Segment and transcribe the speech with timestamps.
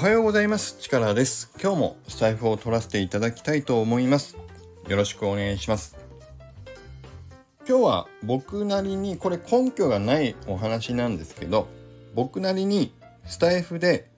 [0.00, 0.78] はようございます。
[0.80, 1.52] 力です。
[1.62, 4.38] 今日もスタイフを取らせていただきたいと思います。
[4.88, 5.94] よろしくお願いします。
[7.68, 11.68] 今日は僕なりにこれ根拠がないお話なんですけど
[12.14, 12.94] 僕なりに
[13.26, 14.10] スタイフで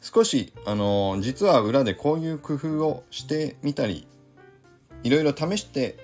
[0.00, 4.06] 少しあの実は裏でこういう工夫をしてみたり
[5.02, 5.98] いろいろ試して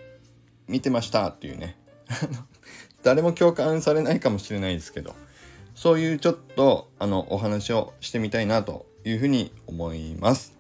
[0.67, 1.77] みてましたっていうね。
[3.05, 5.15] 誰も共感されないかもしれないですけど
[5.77, 10.57] そういうちょっとあのお話をしてみたいなというふうに思います。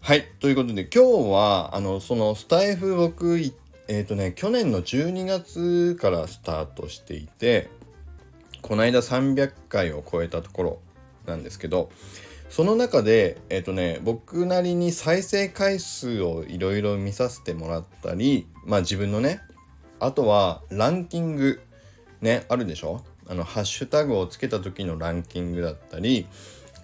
[0.00, 0.26] はい。
[0.40, 3.38] ということで今日はあのそのスタイフ僕
[3.88, 7.70] えっ、ー、とね去年の12月からスタートしていて
[8.62, 10.78] この間300回を超えたところ
[11.26, 11.90] なんですけど
[12.50, 19.40] その中でえっ、ー、とね僕なりに再生回数をいろいろ見させてもらったりまあ自分のね
[20.00, 21.60] あとはランキング
[22.20, 23.02] ねあるでしょ？
[23.26, 26.26] あのハッシュタグをつけた時のランキングだったり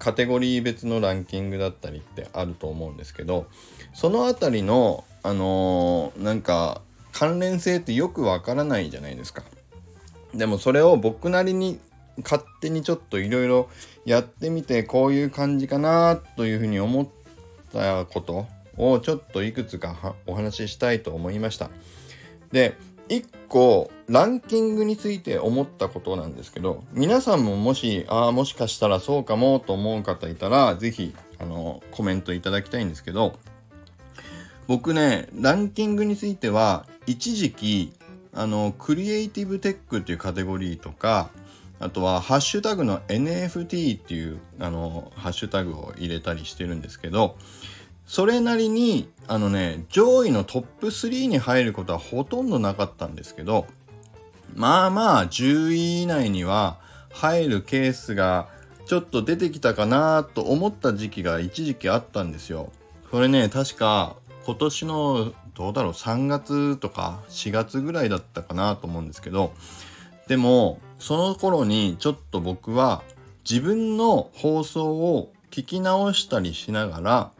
[0.00, 3.46] カテゴリー別のランキングだったりってあると思うんですけど
[3.94, 6.80] その辺りのあのー、なんか
[7.12, 9.42] 関連性ってよくわからないじゃないですか。
[10.34, 11.78] でもそれを僕なりに
[12.22, 13.68] 勝手にちょっといろいろ
[14.06, 17.08] やってみてこういう感じかなというふうに思っ
[17.72, 18.46] たこと
[18.78, 21.70] をちょっといくつかお話ししたいと思いました。
[22.52, 22.76] で
[23.10, 33.34] 1個ランキングについて思ったことなんですけど皆さんももしああもしかしたらそうかもと思う方いたら是非あのコメントいただきたいんですけど
[34.68, 37.92] 僕ねランキングについては一時期
[38.32, 41.30] あのクリエイティブテックっていうカテゴリーとか
[41.80, 47.36] あとはハッシュタグの NFT っていうあのハッシュタグを入れたりしてるんですけど
[48.10, 53.68] それなりにあのね上位のトップ3に入ることはほとんどなかったんですけど
[54.52, 56.80] まあまあ10位以内には
[57.12, 58.48] 入るケースが
[58.86, 62.72] ちょっと出てきたかなと思った時期が一時期あったんですよ。
[63.12, 69.52] それね確か今年のどうだろう3月とか4月ぐらいだったかなと思うんですけど
[70.26, 73.04] でもその頃にちょっと僕は
[73.48, 77.30] 自分の放送を聞き直したりしながら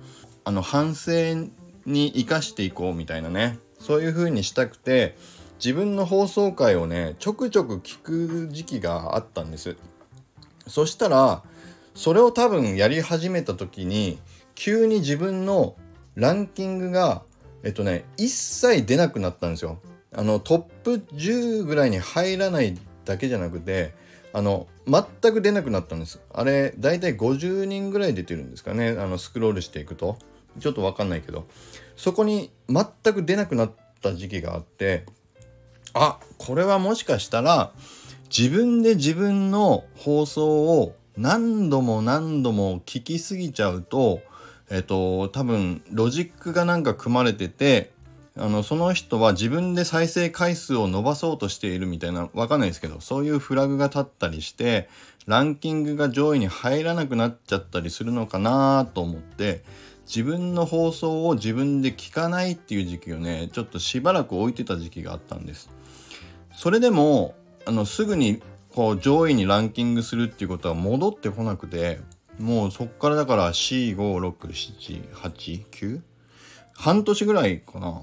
[0.45, 1.49] あの反省
[1.87, 3.59] に生かしていこうみたいなね。
[3.79, 5.17] そういう風にしたくて
[5.59, 9.77] 自分の放送回をねちょくちょく聞く時期があったんです。
[10.67, 11.43] そしたら
[11.95, 14.19] それを多分やり始めた時に
[14.55, 15.77] 急に自分の
[16.15, 17.23] ランキングが
[17.63, 19.81] えっとね一切出なくなったんですよ。
[20.13, 23.95] あのトップ10ぐらいに入らないだけじゃなくて
[24.33, 26.21] あの全く出なくなったんです。
[26.33, 28.91] あれだいたい50人ぐらい出てるんですかね。
[28.91, 30.19] あのスクロールしていくと。
[30.59, 31.47] ちょっと分かんないけど。
[32.01, 35.05] そこに全く出なくなった時期があって
[35.93, 37.73] あこれはもしかしたら
[38.35, 44.23] 自分で自分の放送を何度も何度も聞きすぎちゃうと
[44.71, 47.93] えっと多分ロジックがなんか組まれてて
[48.37, 54.89] あのその人は自分で再生回数を伸ばそうとしているみたいなわかんないですけどそういうフラグが立ったりして
[55.27, 59.63] ランキングが上位に入らなくなっちゃったりするのかなと思って
[60.07, 65.71] 自分の放送を自分で聞かないっていう時期をねちょっとしばらく置いてた時期があったんです。
[66.55, 68.43] それでもあのすぐに
[68.75, 72.01] こう上位にランキングするっていうことは戻ってこなくて
[72.39, 76.01] もうそっからだから4567889
[76.75, 78.03] 半年ぐらいかな。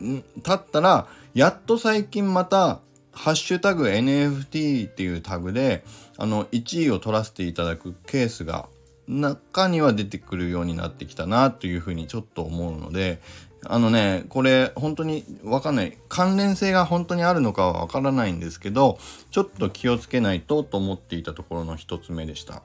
[0.00, 2.80] 経ったらやっと最近また
[3.12, 5.84] ハッシュタグ NFT っていうタグで
[6.16, 8.68] あの1位を取らせていただくケースが
[9.06, 13.20] 中には出てくるようになってきたなというふうにちょっと思うので
[13.66, 18.98] あのねこれ本当に分かんない関連性が本当にあるのかは分からないんですけど
[19.30, 22.62] ちょっと気をつけないとと思っていたところの一つ目でした。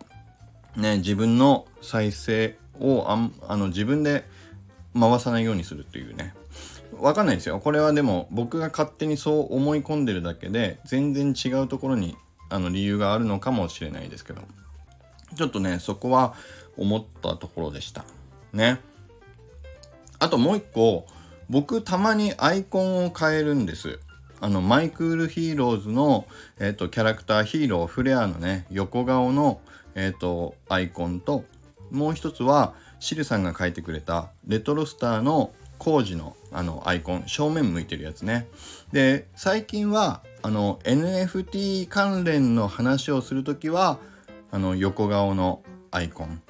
[0.76, 4.26] ね自分の再生をああの自分で
[4.98, 6.34] 回さないようにするっていうね
[6.92, 12.16] 分かんないですよこれはでも僕が勝手にそう思い込んでるだけで全然違うところに
[12.50, 14.42] あの理由があるのかもしれないですけど
[15.36, 16.34] ちょっとね、そこは
[16.78, 18.06] 思ったところでした。
[18.54, 18.80] ね。
[20.18, 21.06] あともう一個、
[21.50, 24.00] 僕たまにアイコンを変えるんです。
[24.42, 26.26] あの、マイクリプトヒーローズの、
[26.60, 29.60] えっ、ー、と、キャラクターヒーロー、フレアのね、横顔の、
[29.96, 31.44] えっ、ー、と、アイコンと、
[31.92, 38.48] もう一つは、シルさんが書いてくれた、レトロスターの工事のあのアイコン正面向いてるやつね。
[38.92, 43.98] で最近はあの NFT 関連の話をする時は
[44.52, 46.42] あの横顔のアイコン。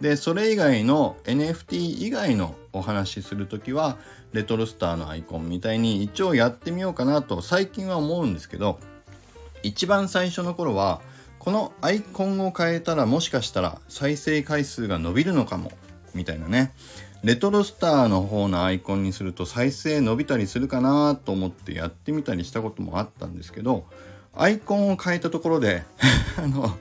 [0.00, 3.98] でそれ以外の NFT 以外のお話しする時は
[4.32, 8.80] レトロスターのアイコンみたいに一応やってみようかなと最近は思うんですけど
[9.62, 11.00] 一番最初の頃は
[11.38, 15.70] このアイコンを変えたらもしかしたら再生回数が伸びるのかも
[16.14, 16.72] みたいなね。
[17.24, 23.84] レトロスターの方のアイコンにすると再生伸びたりするかなと思ってやってみたりしたこともあったんですけど
[24.34, 25.84] アイコンを変えたところで
[26.36, 26.76] あの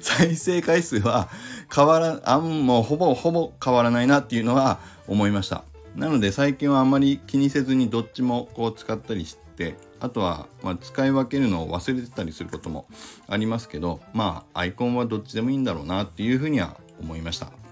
[0.00, 1.28] 再生回数は
[1.74, 5.64] 変わらあんもうほぼほぼ変わらないなっていうのは思いました。
[5.94, 12.86] なので最近はあんまり気にせずにどっちもこう使ったりしてあとはま使い分けるのを忘れてたりすることも
[13.28, 17.65] ありますけどまあアイコンはどっちでもいいんだろうなっていうふうには思いました。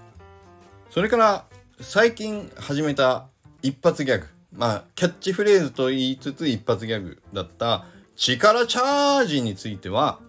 [0.95, 1.45] それから
[1.81, 3.27] 最近始めた
[3.61, 4.27] 一発ギャグ。
[4.53, 7.83] まあキャッチフレーズと言いつつ一発ギャグだった
[8.15, 10.19] 力チャージについては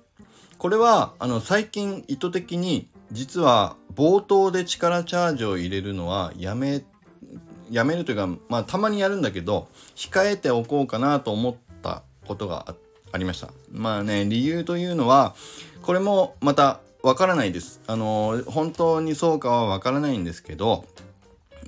[0.59, 6.83] これはあの最近意図的に実は冒頭で力チャージを入れるのはやめ
[7.71, 12.75] やめるというかまあたまにやるんだけど控えておこうかなと思ったことが
[13.13, 13.51] ありました。
[13.71, 15.37] まあね理由というのは
[15.83, 20.85] これもまたわからないですあの本当にそうかはわからないんですけど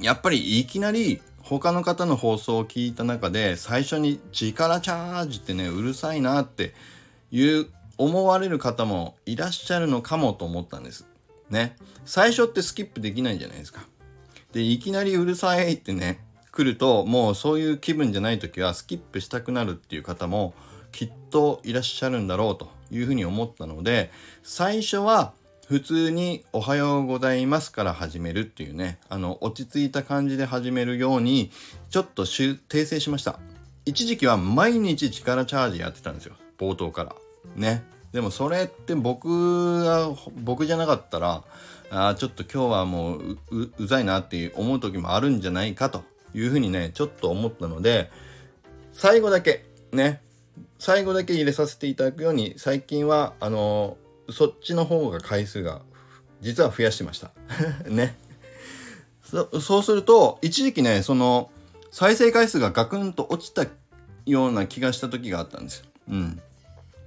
[0.00, 6.74] やっぱりいきなり他の方の放送を聞いた中で最初に力チャージってねうるさいなって
[7.30, 7.66] いう
[7.98, 11.06] 思われる方もいらっしゃるのかもと思ったんです。
[11.50, 11.76] ね。
[12.04, 13.86] 最初ってスキップできないじゃないですか。
[14.52, 16.20] で、いきなりうるさいってね、
[16.52, 20.54] 来るともうそういう気分じゃない時はスキップしたくなるっていう方も
[20.92, 24.10] きっといらっしゃるんだろうというふうに思ったので
[24.42, 25.32] 最初は
[25.66, 31.50] 普通に「おはようございます」から始めるっていうねあの落ち着いた感じで始めるように
[31.90, 33.38] ちょっと訂正しました。
[33.84, 37.16] 一時期は毎日力チャージやってたんですよ冒頭から。
[37.56, 37.82] ね。
[38.12, 40.10] でもそれって僕が
[40.42, 41.42] 僕じゃなかったら
[41.90, 46.04] あちょっと今日はもううざいなって思う時もあるんじゃないかと
[46.34, 48.10] いうふうにねちょっと思ったので
[48.92, 50.22] 最後だけね
[50.78, 53.96] 最後だけ入れさせていただくように最近はあの
[54.30, 55.80] そっちの方が回数が
[56.40, 57.30] 実は増やしてました
[57.88, 58.16] ね
[59.22, 61.50] そそうすると一時期ねその
[61.90, 63.66] 再生回数がガクンと落ちた
[64.26, 65.84] ような気がした時があったんです。
[66.08, 66.40] うん。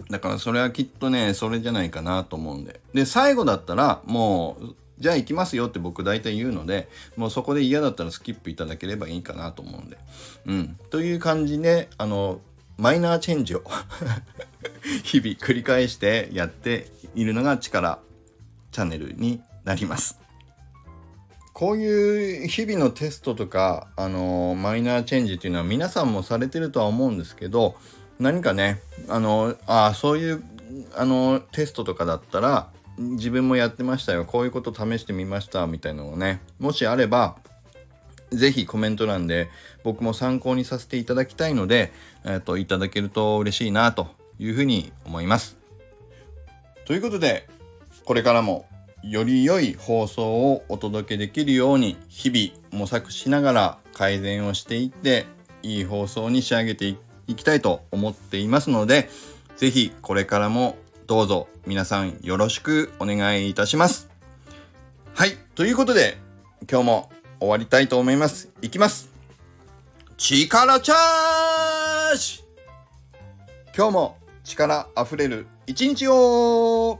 [0.10, 2.82] だからそれはきっとねそれじゃないかなと思うんで。
[2.94, 9.98] で最後だったらもうじゃあ行きますよって僕大体言うのでもうそこで嫌だったらスキップいただければいいかなと思うんで。
[10.46, 10.78] うん。
[10.90, 12.42] という感じであの
[12.82, 13.62] マイナーチェンジを
[15.04, 18.00] 日々繰り返してやっているのが力
[18.72, 20.20] チャンネルになります。
[21.54, 27.76] こういう日々のテストとか、あのマイナーチェンジっていうのは皆さんもされてるとは思うんですけど
[28.18, 30.44] 何かねあのあそういう
[30.96, 37.36] あのテストとかだったら自分もやってましたよこういうこと試してみましたみたいなのをねもしあれば
[38.32, 39.50] 是非コメント欄で
[39.84, 41.92] 僕も参考にさせていただきたいので、
[42.24, 44.08] えーと、といただけると嬉しいなと
[44.40, 45.58] いうふうに思います。
[46.86, 47.48] ということで、
[48.06, 48.66] これからも
[49.04, 55.26] より良い放送をお届けできるように日々模索しながら改善をしていって
[55.64, 56.88] いい放送に仕上げて
[57.28, 59.10] いきたいと思っていますので、
[59.58, 60.76] ぜひこれからも
[61.08, 64.10] どうぞ皆さんよろしくお願いいたします。
[65.14, 65.32] はい。
[65.56, 66.18] ということで、
[66.70, 68.50] 今日も終わりたいと思います。
[68.62, 69.10] いきます。
[70.16, 72.44] 力チャージ
[73.76, 77.00] 今日も力あふれる一日を